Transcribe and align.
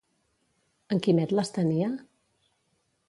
En 0.95 1.03
Quimet 1.07 1.35
les 1.41 1.53
tenia? 1.59 1.93